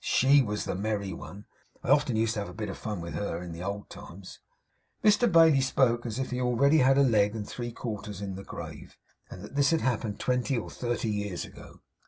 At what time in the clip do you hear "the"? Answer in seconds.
0.65-0.73, 3.51-3.59, 8.33-8.43